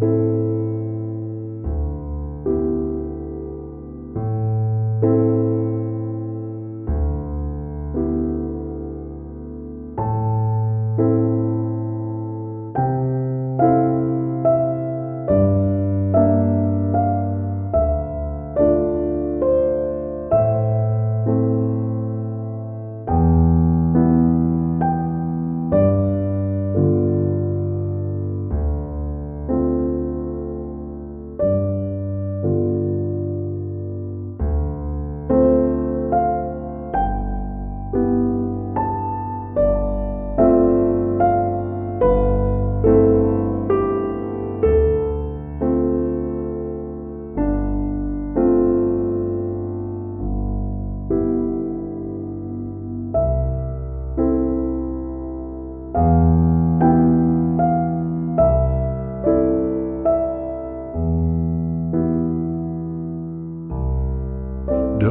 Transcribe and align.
De 0.00 0.27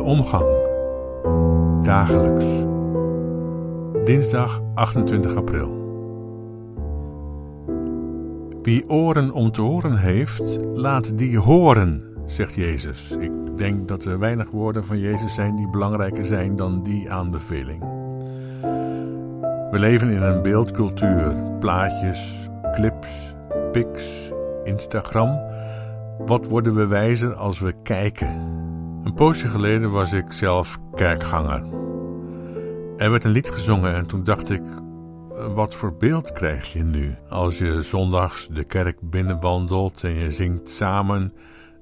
omgang. 0.08 0.46
Dagelijks. 1.84 2.46
Dinsdag 4.04 4.62
28 4.74 5.36
april. 5.36 5.86
Wie 8.62 8.90
oren 8.90 9.32
om 9.32 9.52
te 9.52 9.62
horen 9.62 9.98
heeft, 9.98 10.60
laat 10.74 11.18
die 11.18 11.40
horen, 11.40 12.04
zegt 12.26 12.54
Jezus. 12.54 13.12
Ik 13.20 13.32
denk 13.56 13.88
dat 13.88 14.06
er 14.06 14.20
weinig 14.20 14.50
woorden 14.50 14.86
van 14.86 15.00
Jezus 15.00 15.34
zijn 15.34 15.56
die 15.56 15.70
belangrijker 15.70 16.26
zijn 16.26 16.56
dan 16.56 16.84
die 16.84 17.12
aanbeveling. 17.12 17.80
We 19.72 19.80
leven 19.80 20.10
in 20.10 20.22
een 20.22 20.42
beeldcultuur, 20.42 21.36
plaatjes, 21.60 22.50
clips, 22.72 23.36
pics, 23.72 24.32
Instagram. 24.64 25.40
Wat 26.26 26.46
worden 26.46 26.74
we 26.76 26.88
wijzer 26.88 27.34
als 27.34 27.60
we 27.60 27.74
kijken? 27.84 28.66
Een 29.08 29.14
poosje 29.14 29.48
geleden 29.50 29.92
was 29.92 30.14
ik 30.14 30.32
zelf 30.32 30.80
kerkganger. 30.94 31.64
Er 32.98 33.12
werd 33.12 33.24
een 33.24 33.32
lied 33.32 33.50
gezongen 33.50 33.94
en 33.94 34.06
toen 34.06 34.24
dacht 34.24 34.50
ik: 34.50 34.62
wat 35.54 35.76
voor 35.76 35.96
beeld 35.98 36.32
krijg 36.32 36.74
je 36.74 36.84
nu 36.84 37.16
als 37.30 37.58
je 37.58 37.82
zondags 37.82 38.48
de 38.48 38.64
kerk 38.64 38.98
binnenwandelt 39.02 40.04
en 40.04 40.14
je 40.14 40.32
zingt 40.32 40.70
samen 40.70 41.34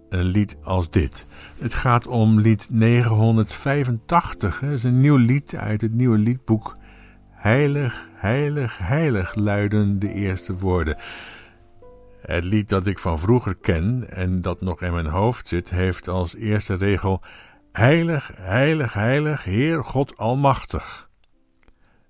een 0.09 0.23
lied 0.23 0.57
als 0.63 0.89
dit? 0.89 1.27
Het 1.57 1.73
gaat 1.73 2.07
om 2.07 2.39
lied 2.39 2.67
985. 2.71 4.59
Het 4.59 4.71
is 4.71 4.83
een 4.83 5.01
nieuw 5.01 5.17
lied 5.17 5.55
uit 5.55 5.81
het 5.81 5.93
nieuwe 5.93 6.17
liedboek. 6.17 6.77
Heilig, 7.31 8.09
heilig, 8.13 8.77
heilig 8.77 9.35
luiden 9.35 9.99
de 9.99 10.13
eerste 10.13 10.57
woorden. 10.57 10.97
Het 12.25 12.43
lied 12.43 12.69
dat 12.69 12.85
ik 12.85 12.99
van 12.99 13.19
vroeger 13.19 13.55
ken 13.55 14.09
en 14.09 14.41
dat 14.41 14.61
nog 14.61 14.81
in 14.81 14.93
mijn 14.93 15.05
hoofd 15.05 15.47
zit, 15.47 15.69
heeft 15.69 16.07
als 16.07 16.35
eerste 16.35 16.75
regel: 16.75 17.21
Heilig, 17.71 18.31
heilig, 18.35 18.93
heilig, 18.93 19.43
Heer 19.43 19.83
God 19.83 20.17
Almachtig. 20.17 21.09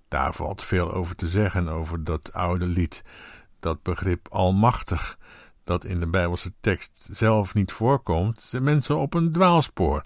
Daar 0.08 0.34
valt 0.34 0.64
veel 0.64 0.94
over 0.94 1.16
te 1.16 1.28
zeggen 1.28 1.70
over 1.70 2.04
dat 2.04 2.34
oude 2.34 2.68
lied, 2.68 3.04
dat 3.60 3.84
begrip 3.84 4.28
Almachtig, 4.30 5.18
dat 5.64 5.86
in 5.86 6.00
de 6.00 6.08
Bijbelse 6.08 6.54
tekst 6.62 7.08
zelf 7.12 7.54
niet 7.54 7.72
voorkomt, 7.72 8.42
zijn 8.42 8.64
mensen 8.64 8.98
op 8.98 9.14
een 9.14 9.32
dwaalspoor. 9.32 10.04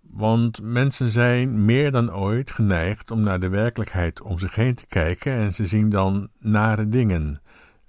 Want 0.00 0.62
mensen 0.62 1.08
zijn 1.08 1.64
meer 1.64 1.92
dan 1.92 2.14
ooit 2.14 2.50
geneigd 2.50 3.10
om 3.10 3.20
naar 3.20 3.40
de 3.40 3.48
werkelijkheid 3.48 4.22
om 4.22 4.38
zich 4.38 4.54
heen 4.54 4.74
te 4.74 4.86
kijken 4.86 5.32
en 5.32 5.54
ze 5.54 5.66
zien 5.66 5.88
dan 5.88 6.28
nare 6.38 6.88
dingen 6.88 7.40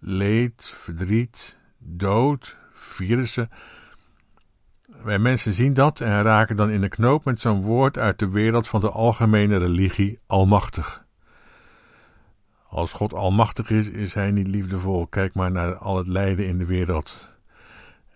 leed, 0.03 0.73
verdriet, 0.75 1.59
dood, 1.77 2.57
virussen. 2.73 3.49
Wij 5.03 5.19
mensen 5.19 5.53
zien 5.53 5.73
dat 5.73 6.01
en 6.01 6.23
raken 6.23 6.55
dan 6.55 6.69
in 6.69 6.81
de 6.81 6.89
knoop 6.89 7.25
met 7.25 7.41
zo'n 7.41 7.61
woord 7.61 7.97
uit 7.97 8.19
de 8.19 8.29
wereld 8.29 8.67
van 8.67 8.79
de 8.79 8.89
algemene 8.89 9.57
religie 9.57 10.19
almachtig. 10.27 11.05
Als 12.67 12.93
God 12.93 13.13
almachtig 13.13 13.69
is, 13.69 13.89
is 13.89 14.13
hij 14.13 14.31
niet 14.31 14.47
liefdevol. 14.47 15.07
Kijk 15.07 15.33
maar 15.33 15.51
naar 15.51 15.75
al 15.75 15.97
het 15.97 16.07
lijden 16.07 16.47
in 16.47 16.57
de 16.57 16.65
wereld. 16.65 17.35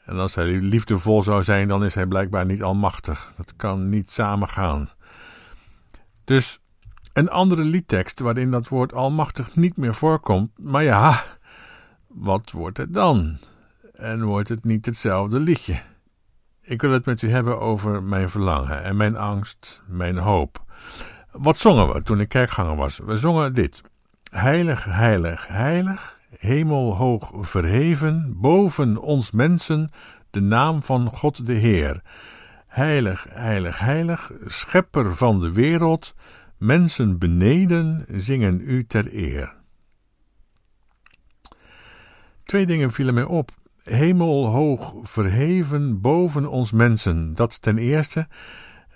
En 0.05 0.17
als 0.17 0.35
hij 0.35 0.45
liefdevol 0.45 1.23
zou 1.23 1.43
zijn, 1.43 1.67
dan 1.67 1.85
is 1.85 1.95
hij 1.95 2.05
blijkbaar 2.05 2.45
niet 2.45 2.63
almachtig. 2.63 3.33
Dat 3.37 3.55
kan 3.55 3.89
niet 3.89 4.11
samengaan. 4.11 4.89
Dus 6.23 6.59
een 7.13 7.29
andere 7.29 7.63
liedtekst 7.63 8.19
waarin 8.19 8.51
dat 8.51 8.67
woord 8.67 8.93
almachtig 8.93 9.55
niet 9.55 9.77
meer 9.77 9.95
voorkomt. 9.95 10.51
Maar 10.57 10.83
ja, 10.83 11.23
wat 12.15 12.51
wordt 12.51 12.77
het 12.77 12.93
dan? 12.93 13.37
En 13.93 14.23
wordt 14.23 14.49
het 14.49 14.63
niet 14.63 14.85
hetzelfde 14.85 15.39
liedje? 15.39 15.81
Ik 16.61 16.81
wil 16.81 16.91
het 16.91 17.05
met 17.05 17.21
u 17.21 17.29
hebben 17.29 17.59
over 17.59 18.03
mijn 18.03 18.29
verlangen 18.29 18.83
en 18.83 18.97
mijn 18.97 19.15
angst, 19.15 19.81
mijn 19.87 20.17
hoop. 20.17 20.63
Wat 21.31 21.57
zongen 21.57 21.93
we 21.93 22.01
toen 22.01 22.19
ik 22.19 22.29
kerkganger 22.29 22.75
was? 22.75 22.97
We 22.97 23.17
zongen 23.17 23.53
dit. 23.53 23.81
Heilig, 24.31 24.83
heilig, 24.83 25.47
heilig, 25.47 26.19
hemelhoog 26.37 27.31
verheven, 27.35 28.33
boven 28.37 29.01
ons 29.01 29.31
mensen, 29.31 29.89
de 30.29 30.41
naam 30.41 30.83
van 30.83 31.07
God 31.07 31.45
de 31.45 31.53
Heer. 31.53 32.01
Heilig, 32.67 33.25
heilig, 33.29 33.79
heilig, 33.79 34.31
schepper 34.45 35.15
van 35.15 35.39
de 35.39 35.53
wereld, 35.53 36.15
mensen 36.57 37.17
beneden 37.17 38.05
zingen 38.09 38.59
u 38.61 38.85
ter 38.85 39.13
eer. 39.13 39.63
Twee 42.45 42.65
dingen 42.65 42.91
vielen 42.91 43.13
mij 43.13 43.23
op. 43.23 43.51
Hemelhoog 43.83 44.95
verheven 45.03 46.01
boven 46.01 46.47
ons 46.47 46.71
mensen, 46.71 47.33
dat 47.33 47.61
ten 47.61 47.77
eerste. 47.77 48.27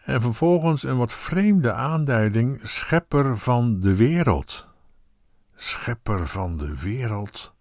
En 0.06 0.22
vervolgens 0.22 0.84
een 0.84 0.98
wat 0.98 1.14
vreemde 1.14 1.74
aanduiding: 1.74 2.60
schepper 2.64 3.38
van 3.38 3.80
de 3.80 3.96
wereld. 3.96 4.68
Schepper 5.56 6.28
van 6.28 6.58
de 6.58 6.82
wereld. 6.82 7.56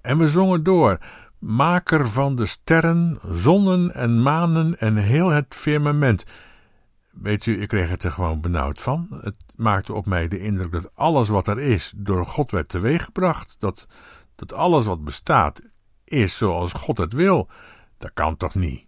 En 0.00 0.18
we 0.18 0.28
zongen 0.28 0.62
door: 0.62 0.98
maker 1.38 2.08
van 2.08 2.36
de 2.36 2.46
sterren, 2.46 3.18
zonnen 3.30 3.94
en 3.94 4.22
manen 4.22 4.78
en 4.78 4.96
heel 4.96 5.28
het 5.28 5.54
firmament. 5.54 6.24
Weet 7.10 7.46
u, 7.46 7.60
ik 7.60 7.68
kreeg 7.68 7.88
het 7.88 8.04
er 8.04 8.10
gewoon 8.10 8.40
benauwd 8.40 8.80
van. 8.80 9.06
Het 9.20 9.36
maakte 9.56 9.92
op 9.92 10.06
mij 10.06 10.28
de 10.28 10.40
indruk 10.40 10.72
dat 10.72 10.90
alles 10.94 11.28
wat 11.28 11.46
er 11.46 11.58
is 11.58 11.92
door 11.96 12.26
God 12.26 12.50
werd 12.50 12.68
teweeggebracht. 12.68 13.56
Dat 13.58 13.86
dat 14.40 14.52
alles 14.52 14.84
wat 14.84 15.04
bestaat 15.04 15.60
is 16.04 16.38
zoals 16.38 16.72
God 16.72 16.98
het 16.98 17.12
wil. 17.12 17.48
Dat 17.98 18.10
kan 18.14 18.36
toch 18.36 18.54
niet? 18.54 18.86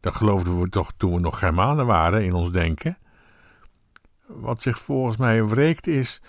Dat 0.00 0.14
geloofden 0.14 0.60
we 0.60 0.68
toch 0.68 0.92
toen 0.96 1.14
we 1.14 1.20
nog 1.20 1.38
Germanen 1.38 1.86
waren 1.86 2.24
in 2.24 2.34
ons 2.34 2.50
denken. 2.50 2.98
Wat 4.26 4.62
zich 4.62 4.78
volgens 4.78 5.16
mij 5.16 5.44
wreekt 5.44 5.86
is 5.86 6.22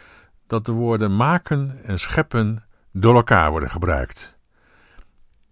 dat 0.48 0.66
de 0.66 0.72
woorden 0.72 1.16
maken 1.16 1.84
en 1.84 2.00
scheppen 2.00 2.64
door 2.92 3.16
elkaar 3.16 3.52
worden 3.52 3.70
gebruikt. 3.70 4.38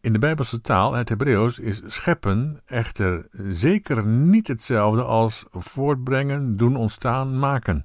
In 0.01 0.13
de 0.13 0.19
Bijbelse 0.19 0.61
taal, 0.61 0.93
het 0.93 1.09
Hebreeuws, 1.09 1.59
is 1.59 1.81
scheppen 1.85 2.61
echter 2.65 3.27
zeker 3.49 4.07
niet 4.07 4.47
hetzelfde 4.47 5.03
als 5.03 5.45
voortbrengen, 5.51 6.57
doen 6.57 6.75
ontstaan, 6.75 7.39
maken. 7.39 7.83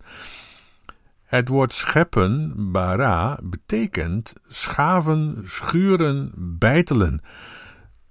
Het 1.29 1.49
woord 1.49 1.73
scheppen, 1.73 2.55
bara, 2.73 3.39
betekent 3.43 4.33
schaven, 4.49 5.43
schuren, 5.45 6.33
bijtelen. 6.37 7.21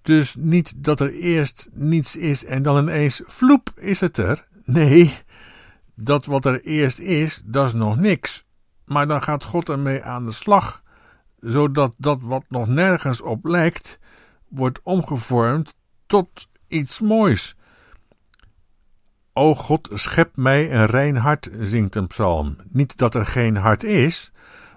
Dus 0.02 0.36
niet 0.36 0.74
dat 0.84 1.00
er 1.00 1.14
eerst 1.14 1.70
niets 1.74 2.16
is 2.16 2.46
en 2.46 2.64
dan 2.64 2.78
ineens 2.78 3.22
vloep 3.26 3.70
is 3.76 4.00
het 4.00 4.18
er. 4.18 4.48
Nee, 4.64 5.14
dat 5.96 6.26
wat 6.26 6.46
er 6.46 6.62
eerst 6.62 7.00
is, 7.00 7.42
dat 7.46 7.66
is 7.68 7.74
nog 7.74 7.98
niks. 8.00 8.46
Maar 8.86 9.08
dan 9.08 9.22
gaat 9.24 9.44
God 9.44 9.70
ermee 9.70 10.04
aan 10.04 10.26
de 10.26 10.32
slag, 10.32 10.84
zodat 11.40 11.94
dat 11.98 12.22
wat 12.22 12.44
nog 12.50 12.68
nergens 12.68 13.22
op 13.22 13.46
lijkt, 13.46 14.00
wordt 14.48 14.80
omgevormd 14.84 15.76
tot 16.06 16.48
iets 16.68 17.00
moois. 17.00 17.56
O 19.38 19.56
God, 19.56 19.90
schep 19.94 20.36
mij 20.36 20.74
een 20.74 20.86
rein 20.86 21.16
hart, 21.16 21.50
zingt 21.60 21.96
een 21.96 22.08
psalm. 22.08 22.56
Niet 22.70 22.98
dat 22.98 23.16
er 23.16 23.26
geen 23.26 23.56
hart 23.56 23.84
is. 23.84 24.32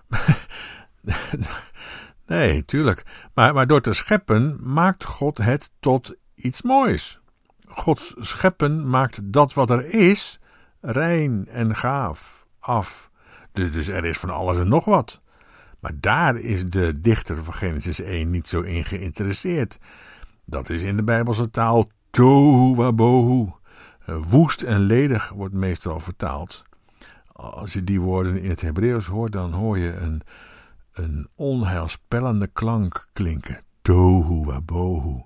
Nee, 2.26 2.64
tuurlijk. 2.64 3.02
Maar, 3.34 3.54
maar 3.54 3.66
door 3.66 3.80
te 3.80 3.92
scheppen 3.92 4.58
maakt 4.62 5.04
God 5.04 5.38
het 5.38 5.70
tot 5.80 6.14
iets 6.34 6.62
moois. 6.62 7.20
Gods 7.66 8.14
scheppen 8.18 8.88
maakt 8.88 9.32
dat 9.32 9.52
wat 9.52 9.70
er 9.70 9.84
is 9.94 10.40
rein 10.80 11.46
en 11.48 11.76
gaaf 11.76 12.46
af. 12.58 13.10
Dus, 13.52 13.72
dus 13.72 13.88
er 13.88 14.04
is 14.04 14.18
van 14.18 14.30
alles 14.30 14.58
en 14.58 14.68
nog 14.68 14.84
wat. 14.84 15.20
Maar 15.80 15.92
daar 16.00 16.36
is 16.36 16.64
de 16.64 17.00
dichter 17.00 17.44
van 17.44 17.54
Genesis 17.54 18.00
1 18.00 18.30
niet 18.30 18.48
zo 18.48 18.60
in 18.60 18.84
geïnteresseerd. 18.84 19.78
Dat 20.44 20.68
is 20.68 20.82
in 20.82 20.96
de 20.96 21.04
Bijbelse 21.04 21.50
taal 21.50 21.90
tohu 22.10 22.74
wabohu. 22.74 23.59
Woest 24.18 24.62
en 24.62 24.80
ledig 24.80 25.28
wordt 25.28 25.54
meestal 25.54 26.00
vertaald. 26.00 26.64
Als 27.32 27.72
je 27.72 27.84
die 27.84 28.00
woorden 28.00 28.42
in 28.42 28.50
het 28.50 28.60
Hebreeuws 28.60 29.06
hoort, 29.06 29.32
dan 29.32 29.52
hoor 29.52 29.78
je 29.78 29.94
een, 29.94 30.22
een 30.92 31.28
onheilspellende 31.34 32.46
klank 32.46 33.06
klinken. 33.12 33.62
Tohu 33.82 34.44
wabohu. 34.44 35.22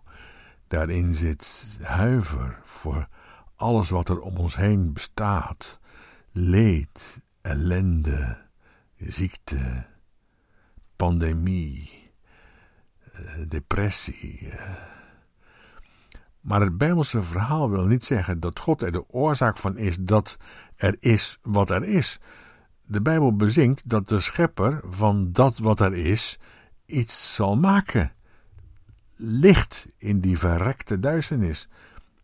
Daarin 0.68 1.14
zit 1.14 1.78
huiver 1.82 2.60
voor 2.64 3.08
alles 3.56 3.90
wat 3.90 4.08
er 4.08 4.20
om 4.20 4.36
ons 4.36 4.56
heen 4.56 4.92
bestaat. 4.92 5.80
Leed, 6.32 7.18
ellende, 7.40 8.38
ziekte, 8.98 9.86
pandemie, 10.96 12.10
eh, 13.12 13.22
depressie. 13.48 14.52
Maar 16.44 16.60
het 16.60 16.78
Bijbelse 16.78 17.22
verhaal 17.22 17.70
wil 17.70 17.86
niet 17.86 18.04
zeggen 18.04 18.40
dat 18.40 18.58
God 18.58 18.82
er 18.82 18.92
de 18.92 19.08
oorzaak 19.08 19.58
van 19.58 19.76
is 19.76 19.96
dat 20.00 20.36
er 20.76 20.96
is 20.98 21.38
wat 21.42 21.70
er 21.70 21.84
is. 21.84 22.20
De 22.82 23.02
Bijbel 23.02 23.36
bezinkt 23.36 23.88
dat 23.88 24.08
de 24.08 24.20
schepper 24.20 24.80
van 24.86 25.32
dat 25.32 25.58
wat 25.58 25.80
er 25.80 25.94
is 25.94 26.38
iets 26.86 27.34
zal 27.34 27.56
maken. 27.56 28.12
Licht 29.16 29.88
in 29.98 30.20
die 30.20 30.38
verrekte 30.38 30.98
duisternis. 30.98 31.68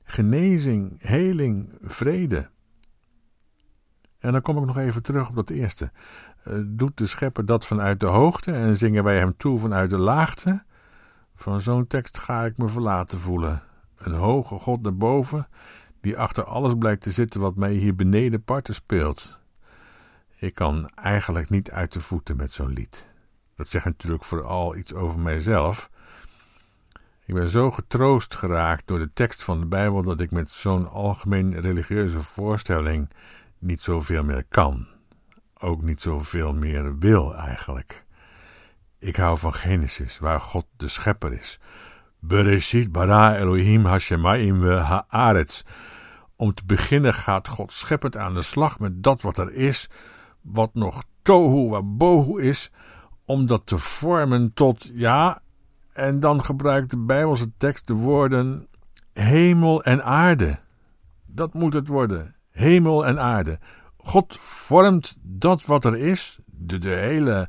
Genezing, 0.05 0.95
heling, 0.99 1.73
vrede. 1.83 2.51
En 4.19 4.33
dan 4.33 4.41
kom 4.41 4.59
ik 4.59 4.65
nog 4.65 4.79
even 4.79 5.03
terug 5.03 5.29
op 5.29 5.35
dat 5.35 5.51
eerste. 5.51 5.93
Eh, 6.43 6.55
doet 6.65 6.97
de 6.97 7.07
schepper 7.07 7.45
dat 7.45 7.67
vanuit 7.67 8.01
de 8.01 8.07
hoogte 8.07 8.53
en 8.53 8.77
zingen 8.77 9.05
wij 9.05 9.19
hem 9.19 9.37
toe 9.37 9.59
vanuit 9.59 9.91
de 9.91 9.99
laagte? 9.99 10.65
Van 11.35 11.61
zo'n 11.61 11.87
tekst 11.87 12.19
ga 12.19 12.45
ik 12.45 12.57
me 12.57 12.69
verlaten 12.69 13.19
voelen. 13.19 13.63
Een 14.01 14.13
hoge 14.13 14.59
God 14.59 14.85
daarboven, 14.85 15.49
die 16.01 16.19
achter 16.19 16.45
alles 16.45 16.75
blijkt 16.79 17.03
te 17.03 17.11
zitten 17.11 17.41
wat 17.41 17.57
mij 17.57 17.73
hier 17.73 17.95
beneden 17.95 18.43
parten 18.43 18.75
speelt. 18.75 19.41
Ik 20.37 20.55
kan 20.55 20.89
eigenlijk 20.95 21.51
niet 21.51 21.71
uit 21.71 21.93
de 21.93 22.01
voeten 22.01 22.37
met 22.37 22.53
zo'n 22.53 22.73
lied. 22.73 23.09
Dat 23.55 23.69
zegt 23.69 23.85
natuurlijk 23.85 24.25
vooral 24.25 24.77
iets 24.77 24.95
over 24.95 25.21
mijzelf. 25.21 25.91
Ik 27.25 27.35
ben 27.35 27.49
zo 27.49 27.71
getroost 27.71 28.35
geraakt 28.35 28.87
door 28.87 28.99
de 28.99 29.13
tekst 29.13 29.43
van 29.43 29.61
de 29.61 29.67
Bijbel 29.67 30.03
dat 30.03 30.21
ik 30.21 30.31
met 30.31 30.51
zo'n 30.51 30.89
algemeen 30.89 31.61
religieuze 31.61 32.23
voorstelling 32.23 33.11
niet 33.59 33.81
zoveel 33.81 34.25
meer 34.25 34.45
kan. 34.49 34.87
Ook 35.59 35.83
niet 35.83 36.03
zoveel 36.03 36.55
meer 36.55 36.99
wil 36.99 37.35
eigenlijk. 37.35 38.05
Ik 38.99 39.17
hou 39.17 39.39
van 39.39 39.55
Genesis, 39.55 40.19
waar 40.19 40.41
God 40.41 40.67
de 40.77 40.89
schepper 40.89 41.33
is. 41.33 41.61
Bereshit 42.21 42.93
bara 42.93 43.37
Elohim 43.37 43.85
hashemayim 43.85 44.61
we 44.61 44.73
haaretz. 45.09 45.63
Om 46.37 46.55
te 46.55 46.63
beginnen 46.67 47.15
gaat 47.15 47.49
God 47.49 47.73
scheppend 47.73 48.17
aan 48.17 48.35
de 48.35 48.43
slag 48.43 48.79
met 48.79 49.03
dat 49.03 49.23
wat 49.23 49.39
er 49.39 49.53
is, 49.53 49.89
wat 50.43 50.75
nog 50.75 51.03
tohu 51.23 51.69
wabohu 51.69 52.43
is, 52.43 52.71
om 53.25 53.47
dat 53.47 53.67
te 53.67 53.79
vormen 53.79 54.53
tot, 54.55 54.91
ja, 54.95 55.43
en 55.93 56.21
dan 56.21 56.45
gebruikt 56.45 56.91
de 56.91 56.99
Bijbelse 56.99 57.51
tekst 57.57 57.87
de 57.87 57.95
woorden 57.95 58.69
hemel 59.13 59.83
en 59.83 60.05
aarde. 60.05 60.59
Dat 61.27 61.55
moet 61.55 61.75
het 61.75 61.89
worden 61.89 62.35
hemel 62.51 63.07
en 63.07 63.21
aarde. 63.21 63.59
God 63.97 64.37
vormt 64.41 65.19
dat 65.23 65.65
wat 65.65 65.85
er 65.85 65.97
is, 65.97 66.39
de, 66.47 66.79
de 66.79 66.89
hele 66.89 67.49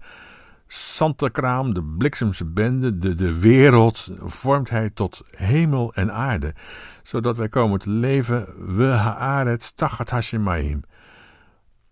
Santekraam, 0.73 1.73
de 1.73 1.83
bliksemse 1.83 2.45
bende, 2.45 2.97
de, 2.97 3.15
de 3.15 3.39
wereld, 3.39 4.09
vormt 4.19 4.69
hij 4.69 4.89
tot 4.89 5.21
hemel 5.29 5.93
en 5.93 6.13
aarde, 6.13 6.53
zodat 7.03 7.37
wij 7.37 7.49
komen 7.49 7.79
te 7.79 7.89
leven, 7.89 8.47
we 8.75 8.85
haaret 8.85 9.77
tachat 9.77 10.09
hashemayim, 10.09 10.83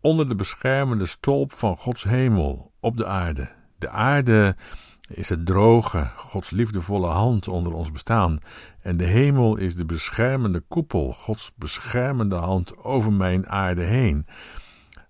onder 0.02 0.28
de 0.28 0.36
beschermende 0.36 1.06
stolp 1.06 1.54
van 1.54 1.78
Gods 1.78 2.04
hemel 2.04 2.72
op 2.80 2.98
de 2.98 3.06
aarde. 3.06 3.50
De 3.78 3.90
aarde 3.90 4.56
is 5.08 5.30
het 5.30 5.46
droge, 5.46 6.12
Gods 6.16 6.50
liefdevolle 6.50 7.08
hand 7.08 7.48
onder 7.48 7.74
ons 7.74 7.92
bestaan. 7.92 8.40
En 8.82 8.98
de 8.98 9.06
hemel 9.06 9.58
is 9.58 9.76
de 9.76 9.86
beschermende 9.86 10.64
koepel, 10.68 11.14
Gods 11.14 11.52
beschermende 11.56 12.36
hand 12.36 12.78
over 12.78 13.14
mijn 13.14 13.50
aarde 13.50 13.84
heen. 13.84 14.26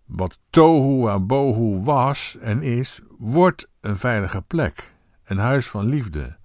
Wat 0.10 0.40
tohu 0.50 1.10
abohu 1.10 1.84
was 1.84 2.38
en 2.42 2.62
is, 2.62 3.02
wordt 3.18 3.68
een 3.82 3.98
veilige 3.98 4.42
plek, 4.42 4.94
een 5.24 5.38
huis 5.38 5.68
van 5.68 5.86
liefde. 5.86 6.38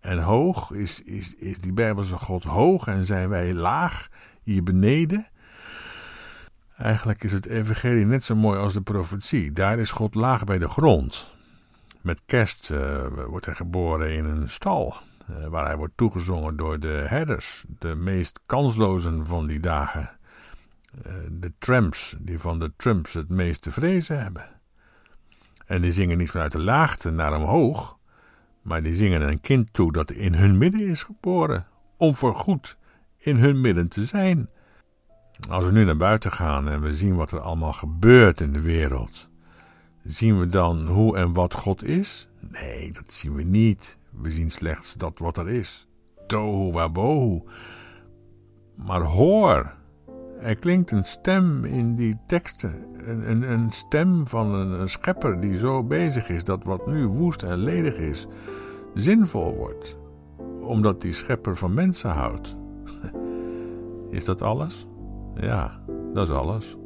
En 0.00 0.18
hoog 0.18 0.70
is, 0.70 1.02
is, 1.02 1.34
is 1.34 1.58
die 1.58 1.72
Bijbelse 1.72 2.16
God 2.16 2.44
hoog 2.44 2.86
en 2.86 3.06
zijn 3.06 3.28
wij 3.28 3.54
laag 3.54 4.08
hier 4.42 4.62
beneden. 4.62 5.26
Eigenlijk 6.76 7.24
is 7.24 7.32
het 7.32 7.46
evangelie 7.46 8.04
net 8.04 8.24
zo 8.24 8.34
mooi 8.34 8.58
als 8.58 8.72
de 8.72 8.80
profetie. 8.80 9.52
Daar 9.52 9.78
is 9.78 9.90
God 9.90 10.14
laag 10.14 10.44
bij 10.44 10.58
de 10.58 10.68
grond. 10.68 11.34
Met 12.00 12.22
kerst 12.26 12.70
uh, 12.70 13.06
wordt 13.28 13.46
hij 13.46 13.54
geboren 13.54 14.12
in 14.12 14.24
een 14.24 14.48
stal, 14.48 14.96
uh, 15.30 15.46
waar 15.46 15.66
hij 15.66 15.76
wordt 15.76 15.96
toegezongen 15.96 16.56
door 16.56 16.80
de 16.80 17.04
herders, 17.06 17.64
de 17.78 17.94
meest 17.94 18.40
kanslozen 18.46 19.26
van 19.26 19.46
die 19.46 19.60
dagen. 19.60 20.10
Uh, 21.06 21.12
de 21.30 21.52
tramps, 21.58 22.16
die 22.18 22.38
van 22.38 22.58
de 22.58 22.72
Trumps 22.76 23.12
het 23.12 23.28
meeste 23.28 23.70
vrezen 23.70 24.22
hebben. 24.22 24.44
En 25.66 25.82
die 25.82 25.92
zingen 25.92 26.18
niet 26.18 26.30
vanuit 26.30 26.52
de 26.52 26.58
laagte 26.58 27.10
naar 27.10 27.36
omhoog, 27.36 27.98
maar 28.62 28.82
die 28.82 28.94
zingen 28.94 29.28
een 29.28 29.40
kind 29.40 29.72
toe 29.72 29.92
dat 29.92 30.10
in 30.10 30.34
hun 30.34 30.58
midden 30.58 30.80
is 30.88 31.02
geboren, 31.02 31.66
om 31.96 32.14
voorgoed 32.14 32.76
in 33.16 33.36
hun 33.36 33.60
midden 33.60 33.88
te 33.88 34.04
zijn. 34.04 34.48
Als 35.48 35.64
we 35.64 35.72
nu 35.72 35.84
naar 35.84 35.96
buiten 35.96 36.32
gaan 36.32 36.68
en 36.68 36.80
we 36.80 36.94
zien 36.94 37.14
wat 37.16 37.32
er 37.32 37.40
allemaal 37.40 37.72
gebeurt 37.72 38.40
in 38.40 38.52
de 38.52 38.60
wereld, 38.60 39.28
Zien 40.06 40.38
we 40.38 40.46
dan 40.46 40.86
hoe 40.86 41.16
en 41.16 41.32
wat 41.32 41.54
God 41.54 41.84
is? 41.84 42.28
Nee, 42.50 42.92
dat 42.92 43.12
zien 43.12 43.34
we 43.34 43.42
niet. 43.42 43.98
We 44.10 44.30
zien 44.30 44.50
slechts 44.50 44.94
dat 44.94 45.18
wat 45.18 45.36
er 45.36 45.48
is. 45.48 45.88
Tohu 46.26 46.72
wabohu. 46.72 47.42
Maar 48.74 49.00
hoor, 49.00 49.74
er 50.40 50.56
klinkt 50.56 50.90
een 50.90 51.04
stem 51.04 51.64
in 51.64 51.94
die 51.94 52.18
teksten. 52.26 52.74
Een, 52.96 53.30
een, 53.30 53.52
een 53.52 53.70
stem 53.70 54.26
van 54.26 54.54
een, 54.54 54.80
een 54.80 54.88
schepper 54.88 55.40
die 55.40 55.56
zo 55.56 55.82
bezig 55.82 56.28
is 56.28 56.44
dat 56.44 56.64
wat 56.64 56.86
nu 56.86 57.06
woest 57.06 57.42
en 57.42 57.58
ledig 57.58 57.96
is, 57.96 58.26
zinvol 58.94 59.54
wordt. 59.56 59.96
Omdat 60.60 61.00
die 61.00 61.12
schepper 61.12 61.56
van 61.56 61.74
mensen 61.74 62.10
houdt. 62.10 62.56
Is 64.10 64.24
dat 64.24 64.42
alles? 64.42 64.86
Ja, 65.34 65.80
dat 66.12 66.28
is 66.28 66.34
alles. 66.34 66.76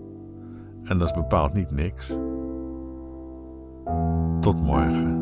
En 0.85 0.99
dat 0.99 1.09
is 1.09 1.15
bepaald 1.15 1.53
niet 1.53 1.71
niks. 1.71 2.17
Tot 4.41 4.63
morgen. 4.63 5.20